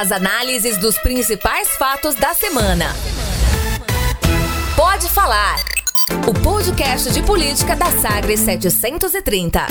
[0.00, 2.86] As análises dos principais fatos da semana.
[4.74, 5.56] Pode falar.
[6.26, 9.66] O podcast de política da Sagres 730.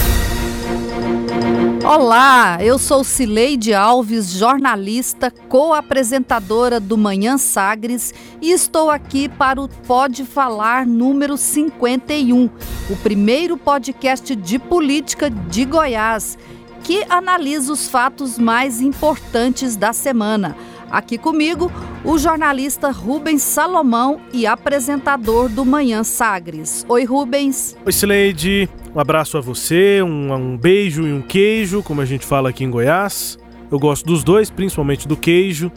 [1.84, 9.68] Olá, eu sou Cileide Alves, jornalista, co-apresentadora do Manhã Sagres e estou aqui para o
[9.68, 12.48] Pode Falar número 51,
[12.88, 16.38] o primeiro podcast de política de Goiás,
[16.84, 20.56] que analisa os fatos mais importantes da semana.
[20.92, 21.72] Aqui comigo,
[22.04, 26.84] o jornalista Rubens Salomão e apresentador do Manhã Sagres.
[26.90, 27.78] Oi, Rubens.
[27.86, 28.68] Oi, Cileide.
[28.96, 32.64] Um abraço a você, um, um beijo e um queijo, como a gente fala aqui
[32.64, 33.38] em Goiás.
[33.72, 35.72] Eu gosto dos dois, principalmente do queijo.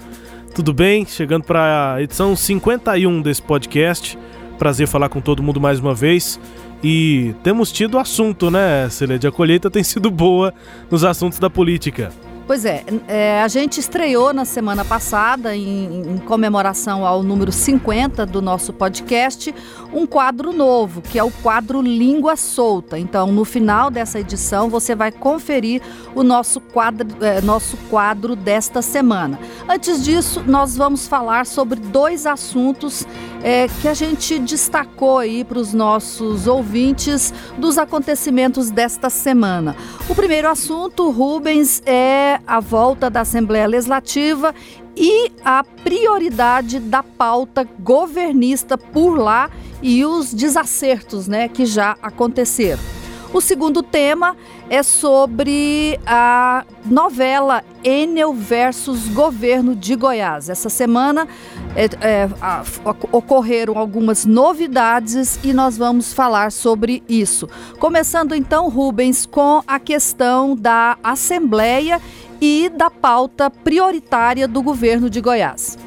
[0.54, 1.04] Tudo bem?
[1.04, 4.18] Chegando para a edição 51 desse podcast.
[4.58, 6.40] Prazer falar com todo mundo mais uma vez.
[6.82, 9.26] E temos tido assunto, né, Cileide?
[9.26, 10.52] A colheita tem sido boa
[10.90, 12.12] nos assuntos da política.
[12.44, 18.26] Pois é, é, a gente estreou na semana passada, em, em, comemoração ao número 50
[18.26, 19.54] do nosso podcast,
[19.92, 22.98] um quadro novo, que é o quadro Língua Solta.
[22.98, 25.80] Então, no final dessa edição, você vai conferir
[26.16, 29.38] o nosso quadro, é, nosso quadro desta semana.
[29.68, 33.06] Antes disso, nós vamos falar sobre dois assuntos
[33.42, 39.76] é, que a gente destacou aí para os nossos ouvintes dos acontecimentos desta semana.
[40.08, 44.54] O primeiro assunto, Rubens, é a volta da Assembleia Legislativa
[44.96, 49.50] e a prioridade da pauta governista por lá
[49.82, 53.01] e os desacertos né, que já aconteceram.
[53.32, 54.36] O segundo tema
[54.68, 60.50] é sobre a novela Enel versus Governo de Goiás.
[60.50, 61.26] Essa semana
[61.74, 62.62] é, é, a,
[63.10, 67.48] ocorreram algumas novidades e nós vamos falar sobre isso.
[67.78, 72.02] Começando então, Rubens, com a questão da Assembleia
[72.38, 75.78] e da pauta prioritária do governo de Goiás.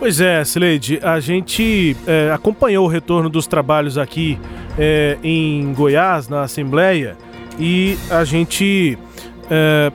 [0.00, 4.38] Pois é, Sileide, a gente é, acompanhou o retorno dos trabalhos aqui
[4.78, 7.16] é, em Goiás, na Assembleia,
[7.58, 8.96] e a gente
[9.50, 9.92] é,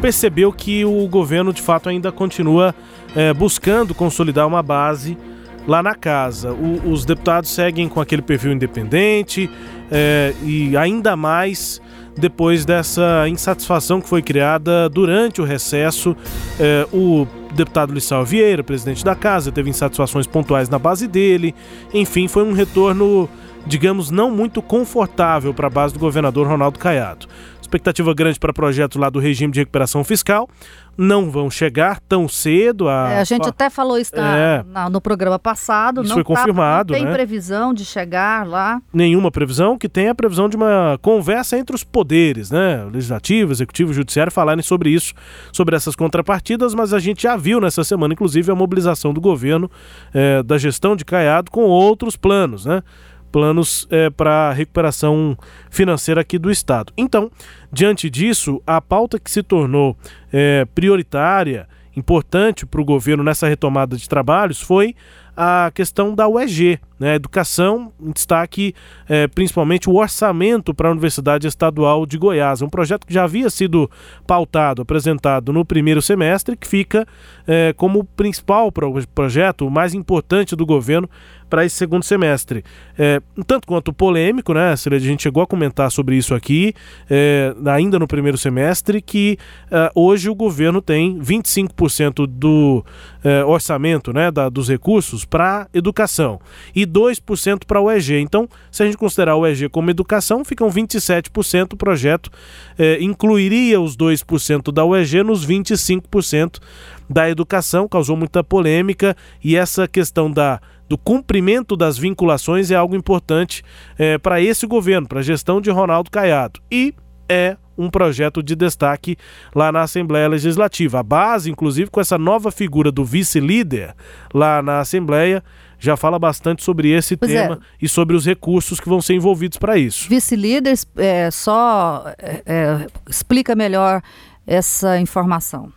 [0.00, 2.74] percebeu que o governo de fato ainda continua
[3.14, 5.18] é, buscando consolidar uma base
[5.66, 6.52] lá na casa.
[6.52, 9.50] O, os deputados seguem com aquele perfil independente
[9.90, 11.80] é, e ainda mais
[12.16, 16.16] depois dessa insatisfação que foi criada durante o recesso.
[16.60, 21.54] É, o deputado Lissau Vieira, presidente da casa, teve insatisfações pontuais na base dele.
[21.92, 23.28] Enfim, foi um retorno,
[23.66, 27.28] digamos, não muito confortável para a base do governador Ronaldo Caiado
[27.72, 30.48] expectativa grande para projetos lá do regime de recuperação fiscal.
[30.94, 32.86] Não vão chegar tão cedo.
[32.86, 36.02] A, é, a gente até falou isso na, é, na, no programa passado.
[36.02, 36.92] Isso não foi tá, confirmado.
[36.92, 37.14] Não tem né?
[37.14, 38.78] previsão de chegar lá.
[38.92, 42.84] Nenhuma previsão, que tem a previsão de uma conversa entre os poderes, né?
[42.92, 45.14] Legislativo, executivo, judiciário, falarem sobre isso,
[45.50, 49.70] sobre essas contrapartidas, mas a gente já viu nessa semana, inclusive, a mobilização do governo,
[50.12, 52.82] é, da gestão de Caiado com outros planos, né?
[53.32, 55.36] Planos é, para recuperação
[55.70, 56.92] financeira aqui do Estado.
[56.96, 57.30] Então,
[57.72, 59.96] diante disso, a pauta que se tornou
[60.30, 61.66] é, prioritária,
[61.96, 64.94] importante para o governo nessa retomada de trabalhos foi
[65.36, 67.16] a questão da UEG, né?
[67.16, 68.74] Educação, em destaque
[69.08, 72.62] é, principalmente o orçamento para a Universidade Estadual de Goiás.
[72.62, 73.90] Um projeto que já havia sido
[74.24, 77.06] pautado, apresentado no primeiro semestre, que fica
[77.46, 78.70] é, como principal
[79.14, 81.08] projeto, o mais importante do governo
[81.52, 82.64] para esse segundo semestre.
[82.96, 86.72] É, tanto quanto polêmico, né, A gente chegou a comentar sobre isso aqui,
[87.10, 89.36] é, ainda no primeiro semestre, que
[89.70, 92.82] é, hoje o governo tem 25% do
[93.22, 96.40] é, orçamento, né, da, dos recursos para educação
[96.74, 98.18] e 2% para o EG.
[98.20, 101.72] Então, se a gente considerar o EG como educação, ficam 27%.
[101.72, 102.30] O projeto
[102.78, 106.60] é, incluiria os 2% da UEG nos 25%
[107.08, 112.94] da educação, causou muita polêmica e essa questão da do cumprimento das vinculações é algo
[112.94, 113.62] importante
[113.98, 116.60] é, para esse governo, para a gestão de Ronaldo Caiado.
[116.70, 116.94] E
[117.32, 119.16] é um projeto de destaque
[119.54, 121.00] lá na Assembleia Legislativa.
[121.00, 123.94] A base, inclusive, com essa nova figura do vice-líder
[124.34, 125.42] lá na Assembleia,
[125.78, 127.58] já fala bastante sobre esse pois tema é.
[127.80, 130.08] e sobre os recursos que vão ser envolvidos para isso.
[130.08, 134.02] Vice-líder, é, só é, é, explica melhor
[134.46, 135.72] essa informação.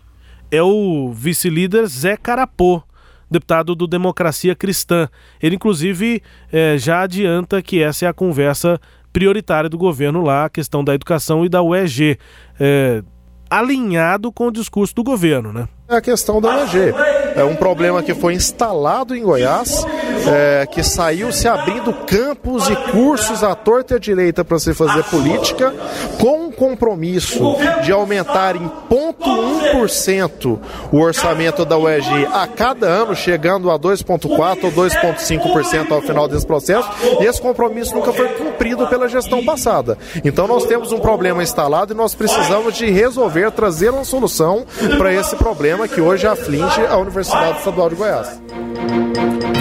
[0.52, 2.84] É o vice-líder Zé Carapô
[3.30, 5.10] deputado do Democracia Cristã.
[5.42, 6.22] Ele, inclusive,
[6.52, 8.80] é, já adianta que essa é a conversa
[9.16, 12.20] prioritária do governo lá, a questão da educação e da UEG.
[12.60, 13.02] É,
[13.50, 15.70] alinhado com o discurso do governo, né?
[15.88, 16.94] É a questão da UEG.
[17.34, 19.86] É um problema que foi instalado em Goiás
[20.28, 24.74] é, que saiu se abrindo campos e cursos à torta e à direita para se
[24.74, 25.74] fazer política,
[26.20, 30.60] com compromisso de aumentar em 0,1%
[30.92, 36.46] o orçamento da UEG a cada ano, chegando a 2,4% ou 2,5% ao final desse
[36.46, 39.98] processo, e esse compromisso nunca foi cumprido pela gestão passada.
[40.24, 44.66] Então nós temos um problema instalado e nós precisamos de resolver, trazer uma solução
[44.98, 48.40] para esse problema que hoje aflige a Universidade Estadual de Goiás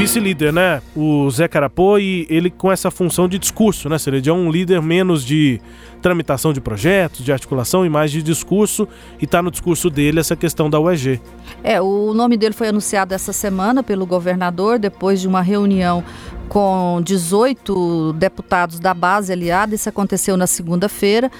[0.04, 0.82] vice-líder, né?
[0.94, 3.96] O Zé Carapô e ele com essa função de discurso, né?
[3.96, 5.60] Seria de um líder menos de
[6.04, 8.86] tramitação de projetos, de articulação e mais de discurso,
[9.18, 11.18] e está no discurso dele essa questão da UEG.
[11.62, 16.04] É, o nome dele foi anunciado essa semana pelo governador, depois de uma reunião
[16.46, 21.30] com 18 deputados da base aliada, isso aconteceu na segunda-feira.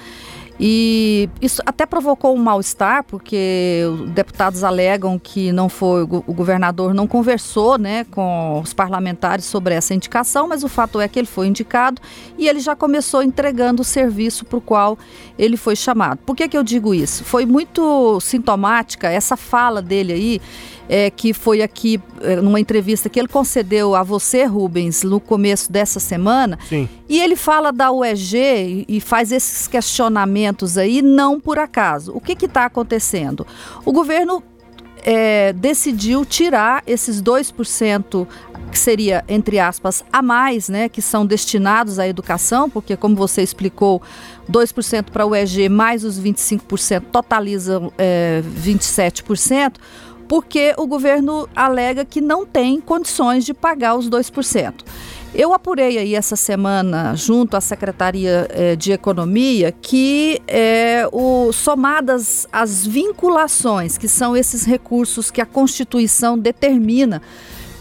[0.59, 3.81] E isso até provocou um mal-estar, porque
[4.13, 9.93] deputados alegam que não foi o governador não conversou né, com os parlamentares sobre essa
[9.93, 12.01] indicação, mas o fato é que ele foi indicado
[12.37, 14.97] e ele já começou entregando o serviço para o qual
[15.37, 16.19] ele foi chamado.
[16.25, 17.25] Por que, que eu digo isso?
[17.25, 20.41] Foi muito sintomática essa fala dele aí
[20.87, 25.71] é, que foi aqui é, numa entrevista que ele concedeu a você, Rubens, no começo
[25.71, 26.59] dessa semana.
[26.69, 26.87] Sim.
[27.07, 30.44] E ele fala da UEG e, faz esses questionamentos
[30.77, 32.11] aí, não por acaso.
[32.13, 33.45] O que está acontecendo?
[33.85, 34.43] O governo
[35.05, 38.27] é, decidiu tirar esses 2%
[38.71, 43.43] que seria, entre aspas, a mais, né, que são destinados à educação, porque, como você
[43.43, 44.01] explicou,
[44.51, 49.75] 2% para o EG mais os 25% totalizam é, 27%
[50.27, 54.73] porque o governo alega que não tem condições de pagar os 2%.
[55.37, 62.47] Eu apurei aí essa semana, junto à Secretaria eh, de Economia, que eh, o, somadas
[62.53, 67.21] as vinculações, que são esses recursos que a Constituição determina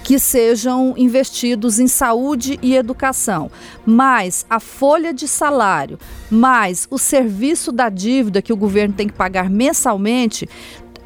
[0.03, 3.49] que sejam investidos em saúde e educação,
[3.87, 5.97] mais a folha de salário,
[6.29, 10.49] mais o serviço da dívida que o governo tem que pagar mensalmente,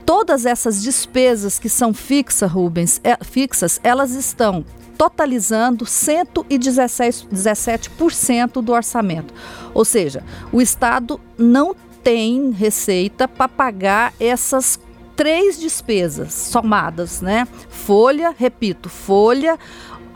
[0.06, 4.64] todas essas despesas que são fixas, Rubens, é, fixas, elas estão
[4.98, 9.32] totalizando 117% do orçamento.
[9.72, 14.80] Ou seja, o Estado não tem receita para pagar essas
[15.14, 17.46] três despesas somadas, né?
[17.68, 19.56] Folha, repito, folha,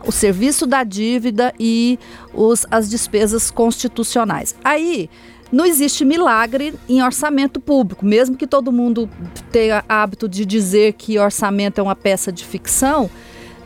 [0.05, 1.99] o serviço da dívida e
[2.34, 4.55] os, as despesas constitucionais.
[4.64, 5.11] Aí
[5.50, 9.11] não existe milagre em orçamento público, mesmo que todo mundo
[9.50, 13.11] tenha hábito de dizer que orçamento é uma peça de ficção,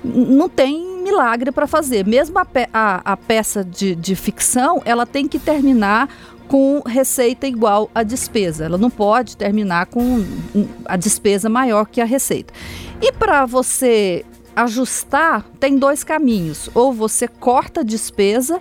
[0.02, 2.04] não tem milagre para fazer.
[2.04, 6.08] Mesmo a, pe a, a peça de, de ficção, ela tem que terminar
[6.48, 8.64] com receita igual à despesa.
[8.64, 10.24] Ela não pode terminar com
[10.84, 12.52] a despesa maior que a receita.
[13.00, 14.24] E para você
[14.54, 18.60] ajustar, tem dois caminhos: ou você corta a despesa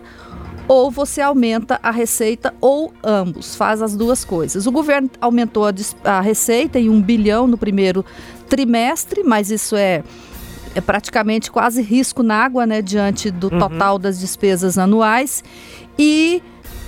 [0.67, 4.65] ou você aumenta a receita ou ambos, faz as duas coisas.
[4.65, 8.03] O governo aumentou a, a receita em um bilhão no primeiro
[8.49, 10.03] trimestre, mas isso é,
[10.75, 13.57] é praticamente quase risco na água, né, diante do uhum.
[13.57, 15.43] total das despesas anuais
[15.97, 16.43] e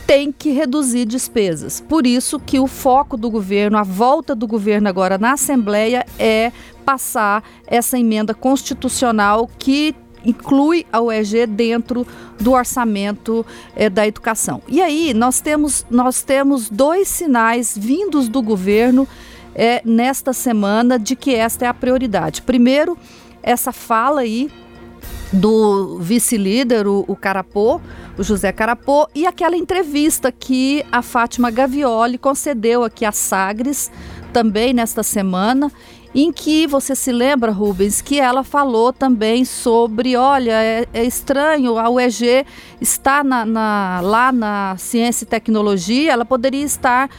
[0.06, 1.82] tem que reduzir despesas.
[1.82, 6.52] Por isso que o foco do governo, a volta do governo agora na Assembleia é
[6.86, 9.96] passar essa emenda constitucional que
[10.26, 12.06] inclui a UEG dentro
[12.40, 13.46] do orçamento
[13.76, 14.62] é, da educação.
[14.68, 19.08] E aí nós temos, nós temos dois sinais vindos do governo
[19.56, 22.42] é, nesta semana de que esta é a prioridade.
[22.42, 22.98] Primeiro,
[23.48, 24.52] essa fala aí
[25.32, 27.80] do vice-líder, o, o Carapô,
[28.18, 33.90] o José Carapô, e aquela entrevista que a Fátima Gavioli concedeu aqui a Sagres
[34.34, 35.72] também nesta semana
[36.16, 41.78] em que você se lembra, Rubens, que ela falou também sobre, olha, é, é estranho,
[41.78, 42.46] a UEG
[42.80, 47.10] está na, na, lá na Ciência e Tecnologia, ela poderia estar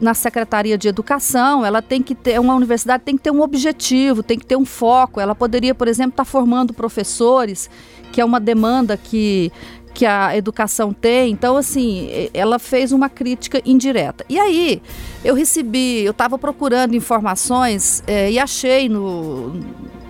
[0.00, 4.22] na Secretaria de Educação, ela tem que ter, uma universidade tem que ter um objetivo,
[4.22, 7.68] tem que ter um foco, ela poderia, por exemplo, estar formando professores,
[8.12, 9.50] que é uma demanda que
[9.94, 11.30] que a educação tem.
[11.30, 14.26] Então, assim, ela fez uma crítica indireta.
[14.28, 14.82] E aí,
[15.24, 19.60] eu recebi, eu estava procurando informações é, e achei no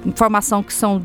[0.07, 1.03] informação que são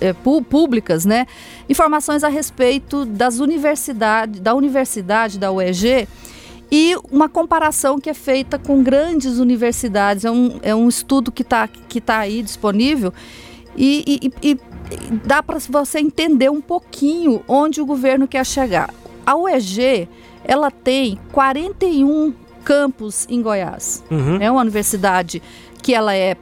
[0.00, 1.26] é, públicas, né?
[1.68, 6.08] Informações a respeito das universidades, da universidade da UEG
[6.72, 10.24] e uma comparação que é feita com grandes universidades.
[10.24, 13.12] É um, é um estudo que está que tá aí disponível
[13.76, 14.58] e, e, e
[15.24, 18.92] dá para você entender um pouquinho onde o governo quer chegar.
[19.24, 20.08] A UEG,
[20.44, 24.04] ela tem 41 campos em Goiás.
[24.10, 24.38] Uhum.
[24.40, 25.42] É uma universidade
[25.82, 26.36] que ela é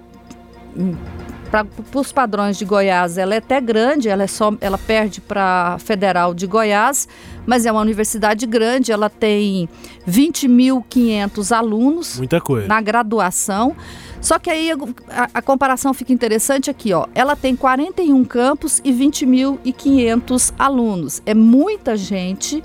[1.50, 5.74] para os padrões de Goiás, ela é até grande, ela, é só, ela perde para
[5.74, 7.08] a Federal de Goiás,
[7.46, 9.68] mas é uma universidade grande, ela tem
[10.06, 12.68] 20.500 alunos Muita coisa.
[12.68, 13.74] na graduação.
[14.20, 17.06] Só que aí a, a, comparação fica interessante aqui, ó.
[17.14, 21.22] Ela tem 41 campos e 20.500 alunos.
[21.24, 22.62] É muita gente,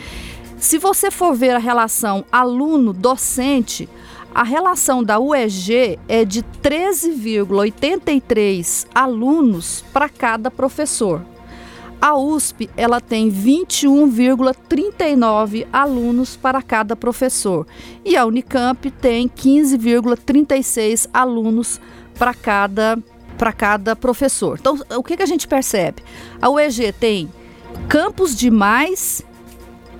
[0.57, 3.89] Se você for ver a relação aluno-docente,
[4.33, 11.25] a relação da UEG é de 13,83 alunos para cada professor.
[12.01, 17.67] A USP ela tem 21,39 alunos para cada professor
[18.05, 21.81] e a Unicamp tem 15,36 alunos
[22.17, 22.97] para cada
[23.37, 24.57] para cada professor.
[24.59, 26.03] Então, o que, que a gente percebe?
[26.41, 27.31] A UEG tem
[27.87, 29.23] campos de mais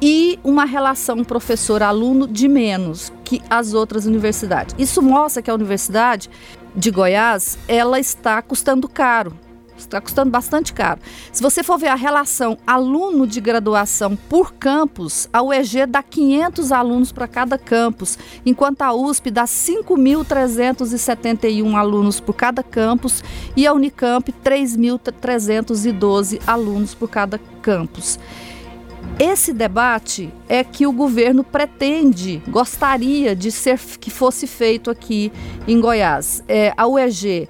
[0.01, 4.75] e uma relação professor-aluno de menos que as outras universidades.
[4.77, 6.29] Isso mostra que a Universidade
[6.75, 9.33] de Goiás ela está custando caro.
[9.79, 10.99] Está custando bastante caro.
[11.31, 16.71] Se você for ver a relação aluno de graduação por campus, a UEG dá 500
[16.71, 23.23] alunos para cada campus, enquanto a USP dá 5.371 alunos por cada campus
[23.55, 28.19] e a Unicamp 3.312 alunos por cada campus.
[29.17, 35.31] Esse debate é que o governo pretende, gostaria de ser que fosse feito aqui
[35.67, 36.41] em Goiás.
[36.47, 37.49] É, a UEG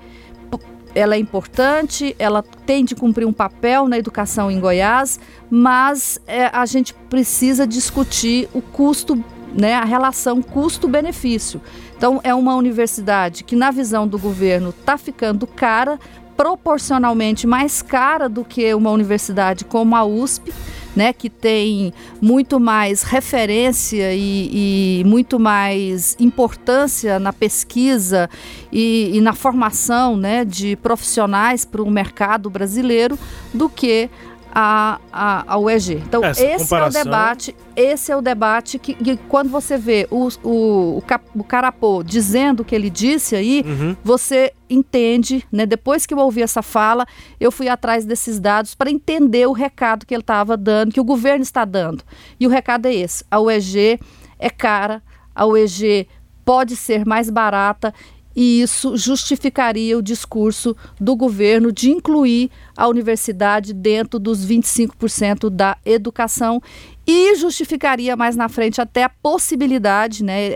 [0.96, 5.20] ela é importante, ela tem de cumprir um papel na educação em Goiás,
[5.50, 11.62] mas é, a gente precisa discutir o custo, né, a relação custo-benefício.
[11.98, 16.00] Então, é uma universidade que, na visão do governo, está ficando cara,
[16.38, 20.54] proporcionalmente mais cara do que uma universidade como a USP
[20.96, 28.30] né, que tem muito mais referência e, e muito mais importância na pesquisa
[28.72, 33.18] e, e na formação né, de profissionais para o mercado brasileiro
[33.54, 34.10] do que
[34.52, 35.96] a, a, a UEG.
[36.06, 37.00] Então, Essa esse comparação...
[37.00, 41.02] é o debate, esse é o debate que, que quando você vê o, o, o,
[41.02, 43.96] Cap, o, Carapô dizendo o que ele disse aí, uhum.
[44.04, 45.66] você entende, né?
[45.66, 47.06] Depois que eu ouvi essa fala,
[47.40, 51.06] eu fui atrás desses dados para entender o recado que ele estava dando, que o
[51.06, 52.04] governo está dando.
[52.40, 54.00] E o recado é esse: a UEG
[54.38, 55.02] é cara,
[55.34, 56.08] a UEG
[56.44, 57.94] pode ser mais barata
[58.36, 65.78] e isso justificaria o discurso do governo de incluir a universidade dentro dos 25% da
[65.86, 66.62] educação
[67.06, 70.52] e justificaria mais na frente até a possibilidade, né?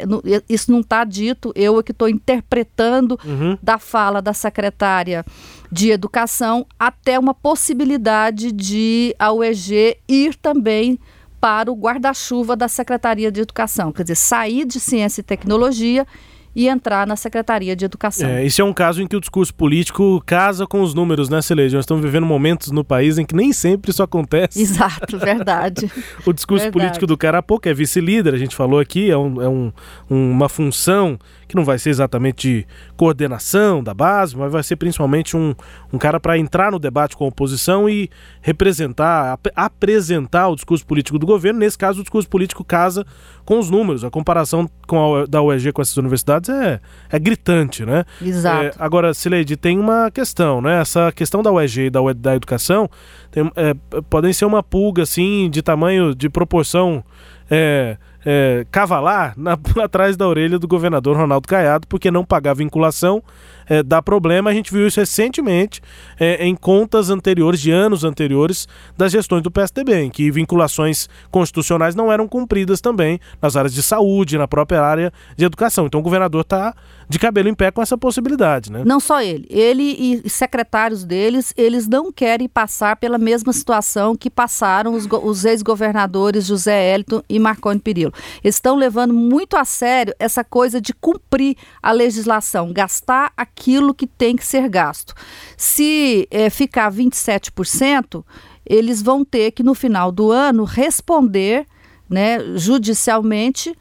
[0.48, 3.58] Isso não está dito, eu é que estou interpretando uhum.
[3.62, 5.26] da fala da secretária
[5.72, 11.00] de Educação, até uma possibilidade de a UEG ir também
[11.42, 16.06] para o guarda-chuva da Secretaria de Educação, quer dizer, sair de ciência e tecnologia
[16.56, 18.30] e entrar na Secretaria de Educação.
[18.30, 21.42] É, esse é um caso em que o discurso político casa com os números, né,
[21.42, 21.76] Celeste?
[21.76, 24.62] Nós estamos vivendo momentos no país em que nem sempre isso acontece.
[24.62, 25.92] Exato, verdade.
[26.26, 26.72] o discurso verdade.
[26.72, 29.72] político do Carapô, que é vice-líder, a gente falou aqui, é, um, é um,
[30.10, 31.18] uma função
[31.54, 32.68] que não vai ser exatamente de
[32.98, 35.54] coordenação da base, mas vai ser principalmente um,
[35.94, 38.10] um cara para entrar no debate com a oposição e
[38.42, 41.60] representar, ap apresentar o discurso político do governo.
[41.60, 43.06] Nesse caso, o discurso político casa
[43.46, 44.04] com os números.
[44.04, 48.04] A comparação com a, da UEG com essas universidades é, é gritante, né?
[48.20, 48.66] Exato.
[48.66, 50.82] É, agora, Sileide, tem uma questão, né?
[50.82, 52.90] Essa questão da UEG e da, da educação
[53.30, 53.76] tem, é,
[54.10, 57.04] podem ser uma pulga, assim, de tamanho, de proporção...
[57.52, 63.24] É, é, cavalar na, atrás da orelha do governador Ronaldo Caiado, porque não pagar vinculação
[63.68, 64.50] é, dá problema.
[64.50, 65.82] A gente viu isso recentemente
[66.20, 68.68] é, em contas anteriores, de anos anteriores,
[68.98, 73.84] das gestões do PSDB, em que vinculações constitucionais não eram cumpridas também nas áreas de
[73.84, 75.86] saúde, na própria área de educação.
[75.86, 76.74] Então o governador está
[77.08, 78.84] de cabelo em pé com essa possibilidade, né?
[78.86, 84.30] Não só ele, ele e secretários deles, eles não querem passar pela mesma situação que
[84.30, 88.14] passaram os, os ex-governadores José Elton e Marconi Perillo.
[88.44, 94.08] Eles estão levando muito a sério essa coisa de cumprir a legislação, gastar aquilo que
[94.08, 95.14] tem que ser gasto.
[95.56, 98.24] Se é, ficar 27%,
[98.66, 101.66] eles vão ter que, no final do ano, responder
[102.10, 103.76] né, judicialmente,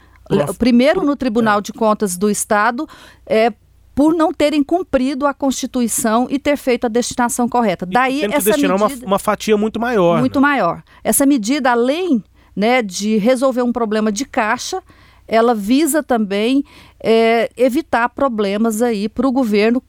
[0.57, 2.87] primeiro no Tribunal de Contas do Estado,
[3.25, 3.53] é,
[3.93, 7.85] por não terem cumprido a Constituição e ter feito a destinação correta.
[7.85, 10.19] Daí tem que essa destinar medida, uma, uma fatia muito maior.
[10.19, 10.47] Muito né?
[10.47, 10.83] maior.
[11.03, 12.23] Essa medida, além
[12.55, 14.81] né, de resolver um problema de caixa,
[15.27, 16.63] ela visa também
[16.99, 19.81] é, evitar problemas aí para o governo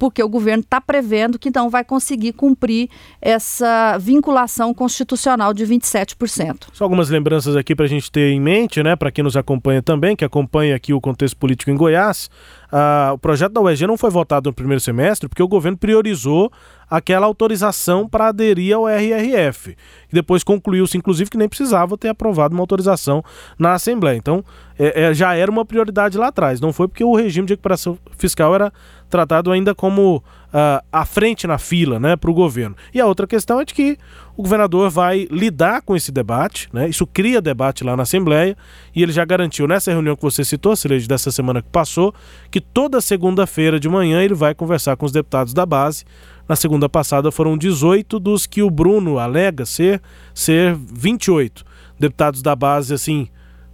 [0.00, 2.88] porque o governo está prevendo que não vai conseguir cumprir
[3.20, 6.68] essa vinculação constitucional de 27%.
[6.72, 9.82] Só algumas lembranças aqui para a gente ter em mente, né, para quem nos acompanha
[9.82, 12.30] também, que acompanha aqui o contexto político em Goiás.
[12.72, 16.50] Ah, o projeto da UEG não foi votado no primeiro semestre porque o governo priorizou
[16.88, 19.76] aquela autorização para aderir ao RRF.
[20.10, 23.22] E depois concluiu-se, inclusive, que nem precisava ter aprovado uma autorização
[23.58, 24.16] na Assembleia.
[24.16, 24.44] Então,
[24.78, 26.60] é, é, já era uma prioridade lá atrás.
[26.60, 28.72] Não foi porque o regime de recuperação fiscal era
[29.08, 32.76] tratado ainda como uh, à frente na fila né, para o governo.
[32.92, 33.98] E a outra questão é de que
[34.36, 36.88] o governador vai lidar com esse debate, né?
[36.88, 38.56] Isso cria debate lá na Assembleia
[38.94, 42.14] e ele já garantiu nessa reunião que você citou, Cileide, dessa semana que passou,
[42.50, 46.04] que toda segunda-feira de manhã ele vai conversar com os deputados da base
[46.50, 50.02] na segunda passada foram 18 dos que o Bruno alega ser,
[50.34, 51.64] ser 28
[51.96, 53.28] deputados da base, assim,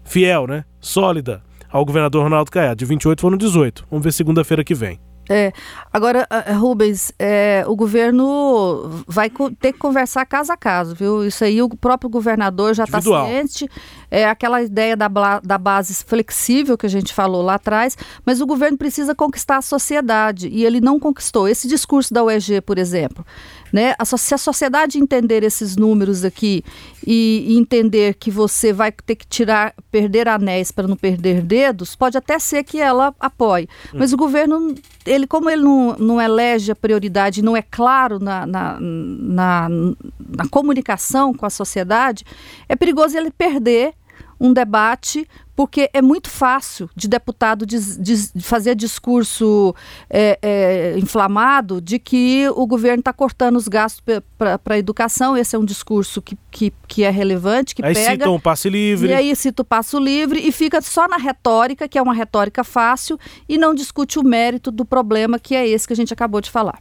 [0.04, 0.62] fiel, né?
[0.78, 2.76] Sólida ao governador Ronaldo Caiado.
[2.76, 3.87] De 28 foram 18.
[3.90, 5.00] Vamos ver segunda-feira que vem.
[5.28, 5.52] É,
[5.92, 6.26] agora,
[6.59, 9.30] Rubens, é, o governo vai
[9.61, 11.25] ter que conversar caso a caso, viu?
[11.25, 13.68] Isso aí o próprio governador já está ciente.
[14.10, 15.08] É aquela ideia da,
[15.42, 19.62] da base flexível que a gente falou lá atrás, mas o governo precisa conquistar a
[19.62, 21.48] sociedade e ele não conquistou.
[21.48, 23.25] Esse discurso da UEG, por exemplo,
[23.72, 23.94] né?
[24.16, 26.64] Se a sociedade entender esses números aqui
[27.06, 32.16] e, entender que você vai ter que tirar, perder anéis para não perder dedos, pode
[32.16, 33.68] até ser que ela apoie.
[33.92, 33.98] Hum.
[33.98, 38.46] Mas o governo, ele como ele não, não elege a prioridade, não é claro na,
[38.46, 42.25] na, na, na comunicação com a sociedade,
[42.68, 43.94] é perigoso ele perder
[44.38, 49.75] um debate, porque é muito fácil de deputado de, de fazer discurso
[50.11, 54.02] é, é, inflamado de que o governo está cortando os gastos
[54.37, 55.37] para a educação.
[55.37, 58.11] Esse é um discurso que, que, que é relevante, que aí pega.
[58.11, 59.09] Aí cita o passe livre.
[59.09, 62.63] E aí cita o passo livre e fica só na retórica, que é uma retórica
[62.63, 66.41] fácil, e não discute o mérito do problema, que é esse que a gente acabou
[66.41, 66.78] de falar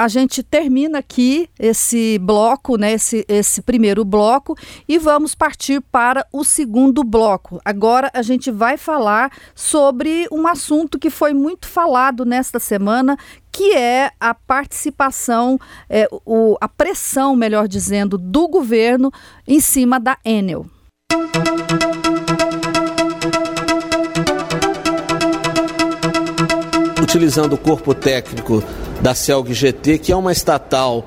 [0.00, 4.56] a gente termina aqui esse bloco, né, esse, esse primeiro bloco,
[4.88, 7.60] e vamos partir para o segundo bloco.
[7.62, 13.14] Agora a gente vai falar sobre um assunto que foi muito falado nesta semana,
[13.52, 19.12] que é a participação, é, o, a pressão, melhor dizendo, do governo
[19.46, 20.64] em cima da Enel.
[27.10, 28.62] Utilizando o corpo técnico
[29.00, 31.04] da Celg GT, que é uma estatal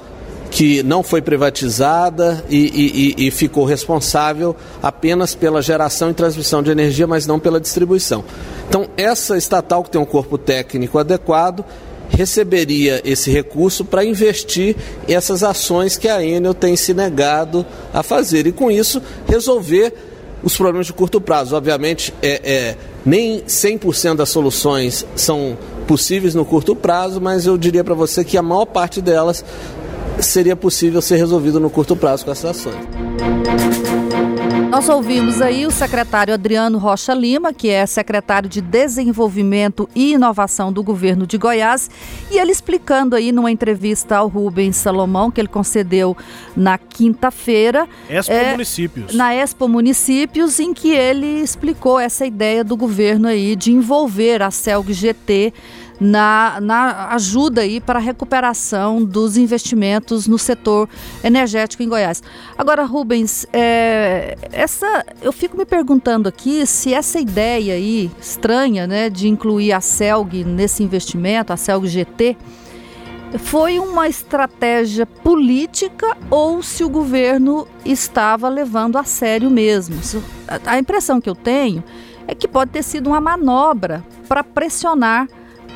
[0.52, 6.70] que não foi privatizada e, e, e, ficou responsável apenas pela geração e transmissão de
[6.70, 8.22] energia, mas não pela distribuição.
[8.68, 11.64] Então, essa estatal que tem um corpo técnico adequado
[12.10, 14.76] receberia esse recurso para investir
[15.08, 19.94] essas ações que a Enel tem se negado a fazer e, com isso, resolver
[20.44, 21.56] os problemas de curto prazo.
[21.56, 27.84] Obviamente, é, é nem 100% das soluções são possíveis no curto prazo, mas eu diria
[27.84, 29.44] para você que a maior parte delas
[30.20, 34.13] seria possível ser resolvido no curto prazo com essas ações.
[34.74, 40.74] Nós ouvimos aí o secretário Adriano Rocha Lima, que é secretário de Desenvolvimento e Inovação
[40.74, 41.92] do governo de Goiás,
[42.32, 46.18] e ele explicando aí numa entrevista ao Rubens Salomão, que ele concedeu
[46.58, 47.88] na quinta-feira.
[48.10, 49.14] Expo é, Municípios.
[49.14, 54.50] Na Expo Municípios, em que ele explicou essa ideia do governo aí de envolver a
[54.50, 55.54] CELG GT
[56.04, 60.90] na, na ajuda aí para a recuperação dos investimentos no setor
[61.24, 62.22] energético em Goiás.
[62.58, 69.10] Agora, Rubens, é, essa, eu fico me perguntando aqui se essa ideia aí estranha, né,
[69.10, 72.36] de incluir a Celg nesse investimento, a Celg GT,
[73.40, 79.96] foi uma estratégia política ou se o governo estava levando a sério mesmo.
[80.66, 81.84] A impressão que eu tenho
[82.28, 85.28] é que pode ter sido uma manobra para pressionar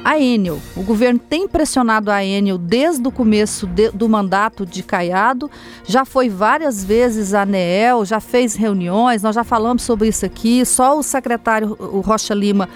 [0.08, 0.58] a Enel.
[0.74, 5.52] O governo tem pressionado a Enel desde o começo de, do mandato de Caiado,
[5.86, 10.66] já foi várias vezes a ANEEL, já fez reuniões, nós já falamos sobre isso aqui,
[10.66, 12.70] só o secretário o Rocha Lima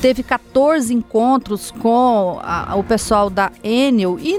[0.00, 4.36] teve 14 encontros com a, o pessoal da Enel e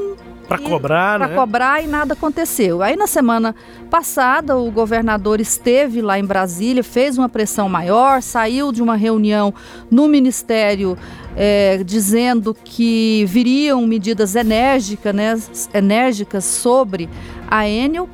[0.48, 1.36] para cobrar, Para né?
[1.36, 2.82] cobrar e nada aconteceu.
[2.82, 3.56] Aí na semana
[3.90, 9.54] passada o governador esteve lá em Brasília, fez uma pressão maior, saiu de uma reunião
[9.90, 10.98] no Ministério
[11.36, 15.40] é, dizendo que viriam medidas enérgicas, né,
[15.74, 17.10] enérgicas sobre
[17.50, 18.10] a Enel.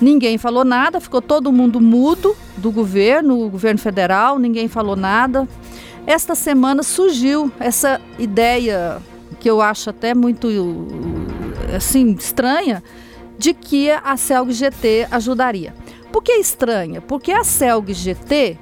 [0.00, 5.46] Ninguém falou nada, ficou todo mundo mudo do governo, o governo federal, ninguém falou nada.
[6.06, 8.98] Esta semana surgiu essa ideia
[9.38, 10.48] que eu acho até muito
[11.76, 12.82] assim estranha
[13.38, 15.74] de que a Celg GT ajudaria.
[16.12, 17.00] Por que estranha?
[17.00, 18.58] Porque a Celg GT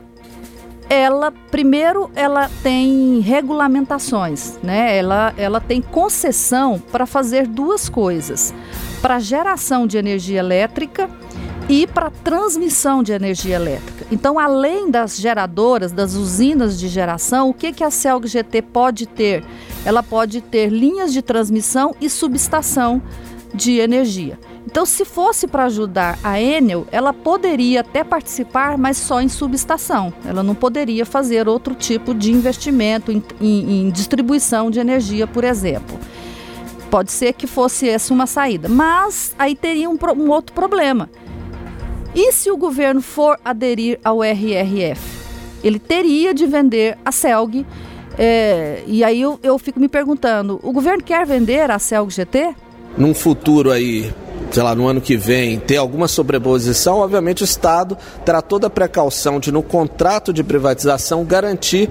[0.88, 4.96] ela primeiro ela tem regulamentações, né?
[4.96, 8.54] Ela, ela tem concessão para fazer duas coisas:
[9.02, 11.10] para geração de energia elétrica
[11.68, 14.06] e para transmissão de energia elétrica.
[14.10, 19.06] Então, além das geradoras, das usinas de geração, o que, que a Celg GT pode
[19.06, 19.44] ter?
[19.84, 23.02] Ela pode ter linhas de transmissão e subestação
[23.54, 24.38] de energia.
[24.66, 30.12] Então, se fosse para ajudar a Enel, ela poderia até participar, mas só em subestação.
[30.26, 35.44] Ela não poderia fazer outro tipo de investimento em, em, em distribuição de energia, por
[35.44, 35.98] exemplo.
[36.90, 41.08] Pode ser que fosse essa uma saída, mas aí teria um, um outro problema.
[42.14, 45.00] E se o governo for aderir ao RRF?
[45.62, 47.66] Ele teria de vender a CELG.
[48.18, 52.54] É, e aí eu, eu fico me perguntando: o governo quer vender a CELG GT?
[52.96, 54.12] Num futuro aí
[54.50, 58.70] sei lá, no ano que vem, ter alguma sobreposição, obviamente o Estado terá toda a
[58.70, 61.88] precaução de, no contrato de privatização, garantir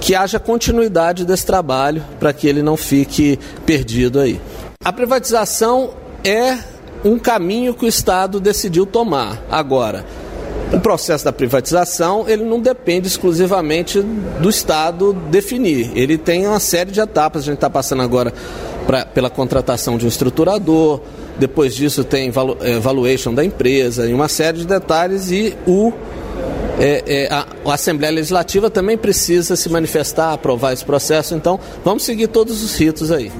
[0.00, 4.40] que haja continuidade desse trabalho para que ele não fique perdido aí.
[4.84, 5.90] A privatização
[6.24, 6.58] é
[7.04, 9.42] um caminho que o Estado decidiu tomar.
[9.50, 10.04] Agora,
[10.72, 15.90] o processo da privatização ele não depende exclusivamente do Estado definir.
[15.94, 17.42] Ele tem uma série de etapas.
[17.42, 18.32] A gente está passando agora
[18.86, 21.00] pra, pela contratação de um estruturador,
[21.38, 25.92] depois disso tem eh, valuation da empresa e uma série de detalhes e o
[26.78, 32.04] é, é, a, a, Assembleia Legislativa também precisa se manifestar, aprovar esse processo, então vamos
[32.04, 33.30] seguir todos os ritos aí.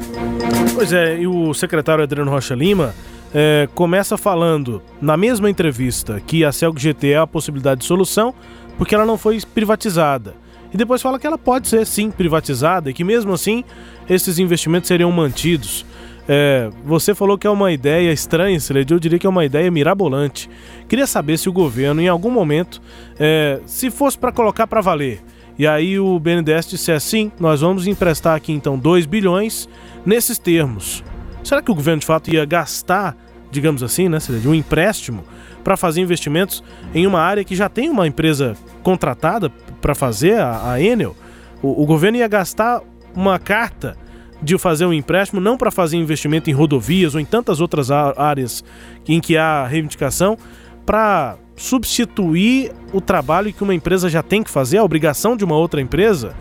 [0.75, 2.95] Pois é, e o secretário Adriano Rocha Lima
[3.35, 8.35] é, começa falando na mesma entrevista que a Celg GT é a possibilidade de solução
[8.77, 10.35] porque ela não foi privatizada.
[10.73, 13.65] E depois fala que ela pode ser sim privatizada e que mesmo assim
[14.09, 15.85] esses investimentos seriam mantidos.
[16.29, 19.71] É, você falou que é uma ideia estranha, Celede, eu diria que é uma ideia
[19.71, 20.49] mirabolante.
[20.89, 22.81] Queria saber se o governo, em algum momento,
[23.19, 25.23] é, se fosse para colocar para valer,
[25.59, 29.69] e aí o BNDES disse assim: nós vamos emprestar aqui então 2 bilhões
[30.07, 31.05] nesses termos.
[31.43, 33.17] Será que o governo de fato ia gastar,
[33.51, 35.25] digamos assim, né, Celede, um empréstimo
[35.65, 36.63] para fazer investimentos
[36.95, 39.51] em uma área que já tem uma empresa contratada
[39.81, 41.17] para fazer, a, a Enel?
[41.63, 42.83] O, o governo ia gastar
[43.15, 43.97] uma carta
[44.43, 48.65] de fazer um empréstimo, não para fazer investimento em rodovias ou em tantas outras áreas
[49.07, 50.39] em que há reivindicação,
[50.87, 55.57] para substituir o trabalho que uma empresa já tem que fazer, a obrigação de uma
[55.57, 56.35] outra empresa,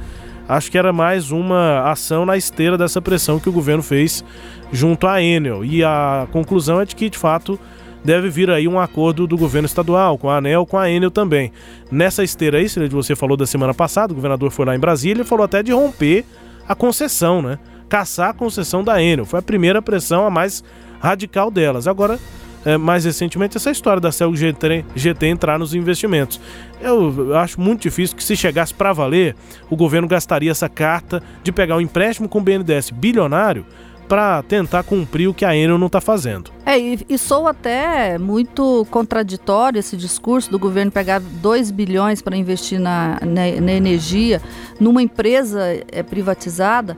[0.49, 4.25] acho que era mais uma ação na esteira dessa pressão que o governo fez
[4.71, 5.63] junto à Enel.
[5.63, 7.57] E a conclusão é de que, de fato,
[8.03, 11.51] deve vir aí um acordo do governo estadual, com a ANEL, com a Enel também.
[11.91, 15.25] Nessa esteira aí, você falou da semana passada, o governador foi lá em Brasília e
[15.25, 16.25] falou até de romper
[16.67, 17.59] a concessão, né?
[17.88, 19.25] caçar a concessão da Enel.
[19.25, 20.63] Foi a primeira pressão, a mais
[20.99, 21.88] radical delas.
[21.88, 22.19] Agora,
[22.65, 26.39] é, mais recentemente, essa história da Celg GT, GT entrar nos investimentos.
[26.81, 29.35] Eu, eu acho muito difícil que, se chegasse para valer,
[29.69, 33.65] o governo gastaria essa carta de pegar um empréstimo com o BNDES bilionário
[34.09, 36.49] para tentar cumprir o que a Enel não está fazendo.
[36.65, 42.35] É, e, e sou até muito contraditório esse discurso do governo pegar 2 bilhões para
[42.35, 44.41] investir na, na, na, energia
[44.79, 46.97] numa empresa é, privatizada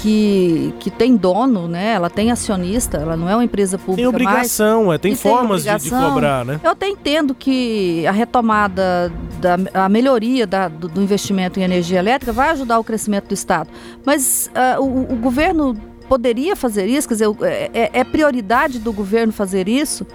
[0.00, 1.92] que, que tem dono, né?
[1.92, 3.96] Ela tem acionista, ela não é uma empresa pública.
[3.96, 6.58] Tem obrigação, mais, é, tem formas tem de, de, cobrar, né?
[6.64, 11.98] Eu até entendo que a retomada, da, a melhoria da, do, do, investimento em energia
[11.98, 13.68] elétrica vai ajudar o crescimento do Estado.
[14.04, 15.76] Mas uh, o, o, governo
[16.08, 20.06] poderia fazer isso, quer dizer, é, é, é, prioridade do governo fazer isso.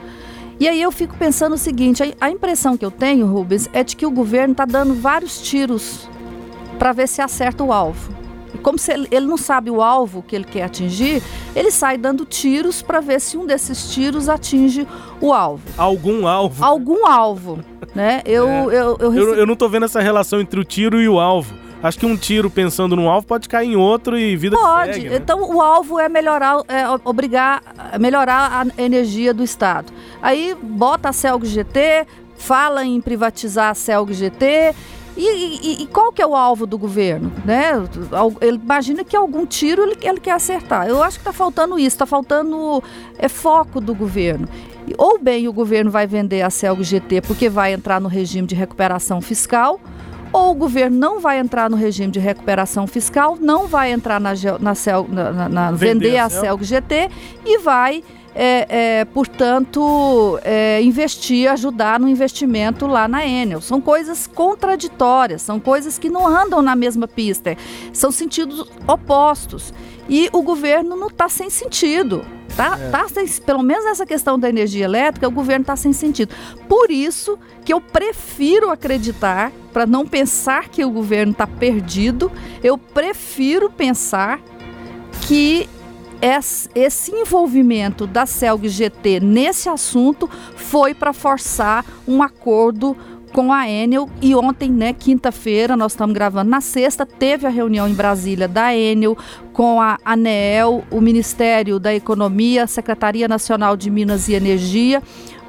[0.60, 3.84] E aí eu fico pensando o seguinte: a, a impressão que eu tenho, Rubens, é
[3.84, 6.10] de que o governo está dando vários tiros
[6.80, 8.14] para ver se acerta o alvo.
[8.65, 11.21] Como se ele, ele não sabe o alvo que ele quer atingir,
[11.56, 14.88] ele sai dando tiros para ver se um desses tiros atinge
[15.21, 15.62] o alvo.
[15.78, 16.65] Algum alvo.
[16.65, 17.60] Algum alvo,
[17.93, 18.23] né?
[18.25, 18.65] Eu, é.
[18.65, 21.54] eu, eu, eu, eu não tô vendo essa relação entre o tiro e o alvo.
[21.84, 24.93] Acho que um tiro pensando no alvo pode cair em outro e vida pode.
[24.93, 25.17] Segue, né?
[25.17, 27.62] Então o alvo é melhorar, é obrigar,
[27.99, 29.93] melhorar a energia do Estado.
[30.23, 34.73] Aí bota a Celg GT, fala em privatizar a Celg GT
[35.17, 37.32] e, e, e, qual que é o alvo do governo?
[37.45, 37.71] Né?
[38.41, 40.88] Ele imagina que algum tiro ele, ele quer acertar.
[40.88, 42.84] Eu acho que está faltando isso, está faltando
[43.17, 44.47] é, foco do governo.
[44.97, 48.56] Ou bem o governo vai vender a Celg GT porque vai entrar no regime de
[48.56, 49.80] recuperação fiscal,
[50.34, 54.34] ou o governo não vai entrar no regime de recuperação fiscal, não vai entrar na,
[54.60, 57.10] na, na, na vender, vender a Celg GT
[57.45, 58.04] e vai
[58.36, 63.62] é, é, portanto, é, investir, ajudar no investimento lá na Enel.
[63.62, 67.56] São coisas contraditórias, são coisas que não andam na mesma pista,
[67.93, 69.74] são sentidos opostos.
[70.10, 72.24] E o governo não está sem sentido.
[72.56, 72.89] Tá, é.
[72.89, 76.34] tá sem, pelo menos nessa questão da energia elétrica, o governo está sem sentido.
[76.69, 82.32] Por isso que eu prefiro acreditar, para não pensar que o governo está perdido,
[82.63, 84.39] eu prefiro pensar
[85.21, 85.67] que
[86.21, 92.95] esse envolvimento da CELG GT nesse assunto foi para forçar um acordo
[93.36, 97.86] com a Enel e ontem, né, quinta-feira, nós estamos gravando na sexta, teve a reunião
[97.86, 99.17] em Brasília da Enel
[99.51, 105.04] com a ANEEL, o Ministério da Economia, a Secretaria Nacional de Minas e Energia,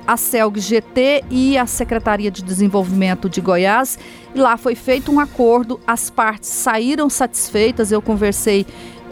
[0.06, 3.98] a CELG GT e a Secretaria de Desenvolvimento de Goiás.
[4.34, 7.90] E lá foi feito um acordo, as partes saíram satisfeitas.
[7.90, 8.66] Eu conversei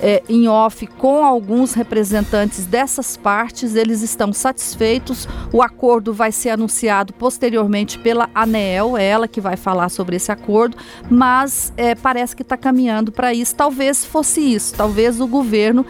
[0.04, 5.26] é, em off com alguns representantes dessas partes, eles estão satisfeitos.
[5.50, 10.30] O acordo vai ser anunciado posteriormente pela ANEEL, é ela que vai falar sobre esse
[10.30, 10.76] acordo,
[11.08, 13.56] mas é, parece que está caminhando para isso.
[13.56, 15.86] Talvez fosse isso, talvez o governo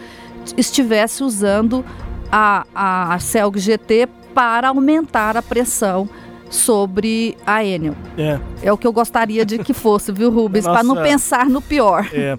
[0.55, 1.83] estivesse usando
[2.31, 6.07] a, a, CELG GT para aumentar a pressão
[6.49, 7.95] sobre a Enel.
[8.17, 8.39] É.
[8.63, 10.63] é o que eu gostaria de que fosse, viu, Rubens?
[10.65, 12.07] Para não pensar no pior.
[12.13, 12.37] É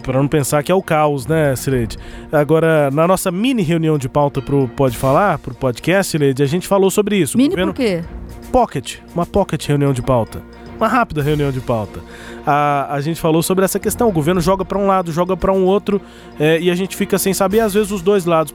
[0.00, 1.96] para não pensar que é o caos, né, Sileide?
[2.32, 6.66] Agora, na nossa mini reunião de pauta pro Pode Falar, pro podcast, Sileide, a gente
[6.68, 7.36] falou sobre isso.
[7.36, 7.72] Mini governo...
[7.72, 8.02] por quê?
[8.52, 10.42] Pocket, uma pocket reunião de pauta.
[10.76, 12.00] Uma rápida reunião de pauta.
[12.46, 14.08] A, a gente falou sobre essa questão.
[14.08, 16.00] O governo joga para um lado, joga para um outro,
[16.38, 17.60] é, e a gente fica sem saber.
[17.60, 18.52] Às vezes, os dois lados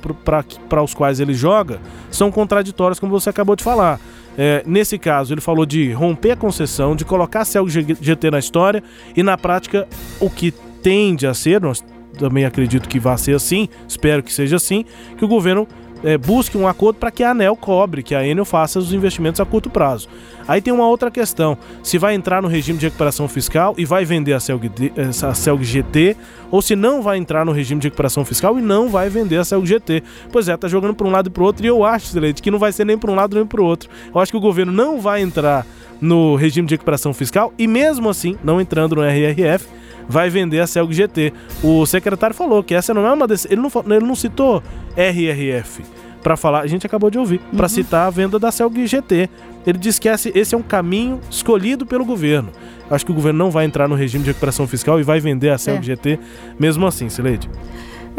[0.70, 1.80] para os quais ele joga
[2.12, 4.00] são contraditórios, como você acabou de falar.
[4.38, 8.40] É, nesse caso, ele falou de romper a concessão, de colocar a Celg GT na
[8.40, 8.84] história,
[9.16, 9.88] e na prática,
[10.20, 11.84] o que tende a ser, nós
[12.18, 14.84] também acredito que vai ser assim, espero que seja assim,
[15.18, 15.68] que o governo
[16.04, 19.40] é, busque um acordo para que a ANEL cobre, que a Enel faça os investimentos
[19.42, 20.08] a curto prazo.
[20.48, 24.06] Aí tem uma outra questão: se vai entrar no regime de recuperação fiscal e vai
[24.06, 26.16] vender a Celg, a Celg GT,
[26.50, 29.46] ou se não vai entrar no regime de recuperação fiscal e não vai vender a
[29.46, 30.04] Celg GT.
[30.32, 32.42] Pois é, tá jogando para um lado e para o outro, e eu acho, Celeste,
[32.42, 33.90] que não vai ser nem para um lado nem para o outro.
[34.14, 35.66] Eu acho que o governo não vai entrar
[36.02, 39.68] no regime de recuperação fiscal e, mesmo assim, não entrando no RRF,
[40.10, 41.32] vai vender a Celg GT.
[41.64, 43.52] O secretário falou que essa não é uma decisão.
[43.52, 44.62] Ele não, ele não citou
[44.98, 45.84] RRF
[46.22, 47.58] para falar, a gente acabou de ouvir, uhum.
[47.58, 49.30] para citar a venda da Celg GT.
[49.66, 52.50] Ele disse que esse, esse é um caminho escolhido pelo governo.
[52.90, 55.50] Acho que o governo não vai entrar no regime de recuperação fiscal e vai vender
[55.50, 55.84] a Celg é.
[55.84, 56.20] GT
[56.60, 57.50] mesmo assim, Sileide.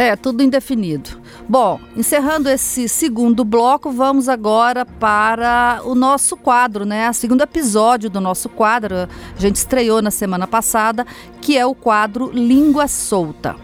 [0.00, 1.20] É, tudo indefinido.
[1.46, 7.10] Bom, encerrando esse segundo bloco, vamos agora para o nosso quadro, né?
[7.10, 11.06] O segundo episódio do nosso quadro, a gente estreou na semana passada,
[11.42, 13.56] que é o quadro Língua Solta.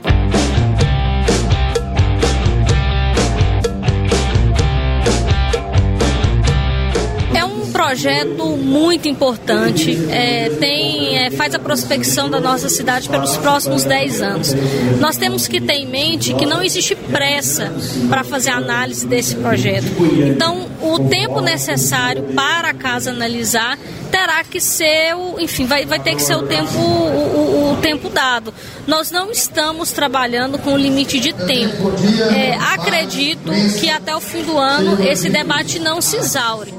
[7.77, 14.23] Projeto muito importante, é, tem, é, faz a prospecção da nossa cidade pelos próximos 10
[14.23, 14.55] anos.
[14.99, 17.71] Nós temos que ter em mente que não existe pressa
[18.09, 19.89] para fazer análise desse projeto.
[20.27, 23.79] Então, o tempo necessário para a casa analisar
[24.11, 27.77] terá que ser o, enfim, vai, vai ter que ser o tempo, o, o, o
[27.83, 28.55] tempo dado.
[28.87, 31.93] Nós não estamos trabalhando com limite de tempo.
[32.35, 36.73] É, acredito que até o fim do ano esse debate não se exaure.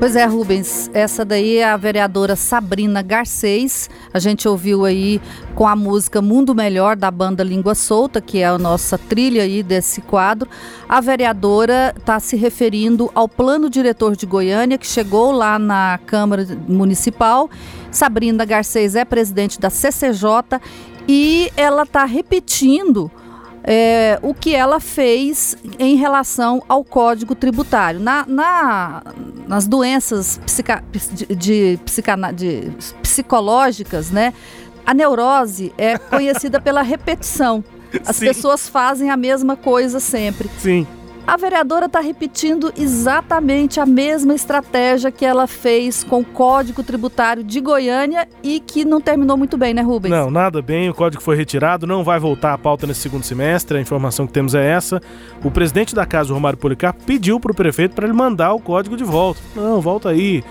[0.00, 3.90] Pois é, Rubens, essa daí é a vereadora Sabrina Garcês.
[4.14, 5.20] A gente ouviu aí
[5.54, 9.62] com a música Mundo Melhor da banda Língua Solta, que é a nossa trilha aí
[9.62, 10.48] desse quadro.
[10.88, 16.46] A vereadora está se referindo ao plano diretor de Goiânia, que chegou lá na Câmara
[16.66, 17.50] Municipal.
[17.90, 20.62] Sabrina Garcês é presidente da CCJ
[21.06, 23.10] e ela está repetindo
[23.72, 28.00] é, o que ela fez em relação ao Código Tributário.
[28.00, 29.02] Na, na
[29.46, 31.78] nas doenças psica, de, de,
[32.34, 34.34] de psicológicas, né,
[34.84, 37.62] a neurose é conhecida pela repetição.
[38.04, 38.26] As Sim.
[38.26, 40.50] pessoas fazem a mesma coisa sempre.
[40.58, 40.84] Sim.
[41.30, 47.44] A vereadora está repetindo exatamente a mesma estratégia que ela fez com o Código Tributário
[47.44, 50.10] de Goiânia e que não terminou muito bem, né, Rubens?
[50.10, 50.90] Não, nada bem.
[50.90, 53.78] O código foi retirado, não vai voltar à pauta nesse segundo semestre.
[53.78, 55.00] A informação que temos é essa.
[55.44, 58.96] O presidente da casa, Romário Policarpo, pediu para o prefeito para ele mandar o código
[58.96, 59.40] de volta.
[59.54, 60.42] Não, volta aí.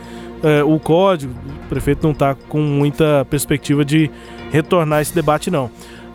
[0.42, 1.34] É, o código,
[1.66, 4.10] o prefeito não está com muita perspectiva de
[4.50, 5.70] retornar esse debate, não.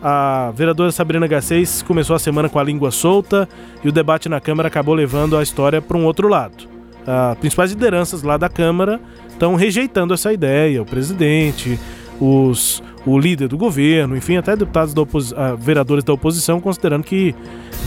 [0.07, 3.49] A vereadora Sabrina Garcês começou a semana com a língua solta
[3.83, 6.69] e o debate na Câmara acabou levando a história para um outro lado.
[7.07, 10.79] As principais lideranças lá da Câmara estão rejeitando essa ideia.
[10.79, 11.79] O presidente,
[12.21, 17.33] os, o líder do governo, enfim, até deputados da vereadores da oposição, considerando que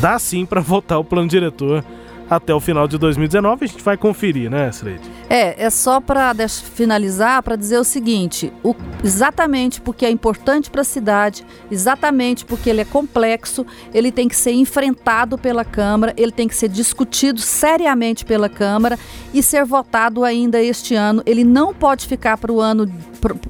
[0.01, 1.85] dá sim para votar o plano diretor
[2.29, 3.65] até o final de 2019.
[3.65, 5.01] A gente vai conferir, né, Slade?
[5.29, 10.83] É, é só para finalizar, para dizer o seguinte: o, exatamente porque é importante para
[10.83, 16.33] a cidade, exatamente porque ele é complexo, ele tem que ser enfrentado pela Câmara, ele
[16.33, 18.99] tem que ser discutido seriamente pela Câmara
[19.33, 21.23] e ser votado ainda este ano.
[21.27, 22.87] Ele não pode ficar para o ano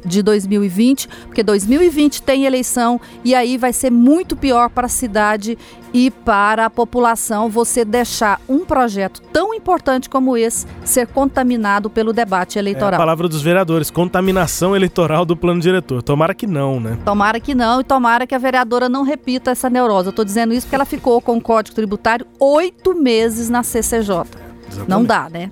[0.05, 5.59] de 2020, porque 2020 tem eleição e aí vai ser muito pior para a cidade
[5.93, 12.13] e para a população você deixar um projeto tão importante como esse ser contaminado pelo
[12.13, 12.93] debate eleitoral.
[12.93, 16.03] É a palavra dos vereadores, contaminação eleitoral do plano diretor.
[16.03, 16.99] Tomara que não, né?
[17.05, 20.09] Tomara que não e tomara que a vereadora não repita essa neurose.
[20.09, 24.25] Eu estou dizendo isso porque ela ficou com o Código Tributário oito meses na CCJ.
[24.69, 24.89] Exatamente.
[24.89, 25.51] Não dá, né?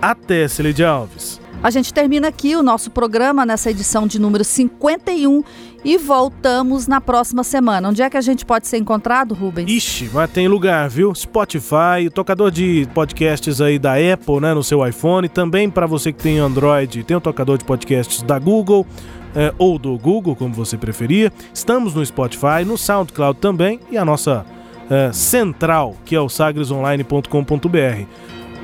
[0.00, 1.39] Até, Celide Alves.
[1.62, 5.44] A gente termina aqui o nosso programa nessa edição de número 51
[5.84, 7.90] e voltamos na próxima semana.
[7.90, 9.70] Onde é que a gente pode ser encontrado, Rubens?
[9.70, 11.14] Ixi, mas tem lugar, viu?
[11.14, 15.28] Spotify, o tocador de podcasts aí da Apple, né, no seu iPhone.
[15.28, 18.86] Também para você que tem Android, tem o tocador de podcasts da Google.
[19.32, 21.30] É, ou do Google, como você preferir.
[21.54, 24.44] Estamos no Spotify, no SoundCloud também e a nossa
[24.90, 28.06] é, central, que é o sagresonline.com.br.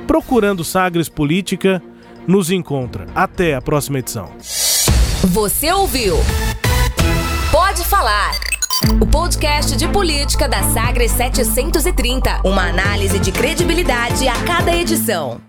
[0.05, 1.81] Procurando Sagres Política,
[2.27, 3.05] nos encontra.
[3.15, 4.29] Até a próxima edição.
[5.23, 6.17] Você ouviu?
[7.51, 8.33] Pode falar.
[9.01, 12.41] O podcast de política da Sagres 730.
[12.43, 15.41] Uma análise de credibilidade a cada edição.